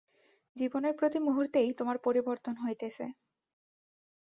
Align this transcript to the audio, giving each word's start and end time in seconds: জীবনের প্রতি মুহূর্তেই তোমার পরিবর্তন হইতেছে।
জীবনের 0.55 0.93
প্রতি 0.99 1.19
মুহূর্তেই 1.19 1.69
তোমার 1.79 1.97
পরিবর্তন 2.05 2.53
হইতেছে। 2.57 3.05